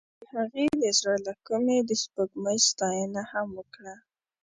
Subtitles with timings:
[0.33, 3.95] هغې د زړه له کومې د سپوږمۍ ستاینه هم وکړه.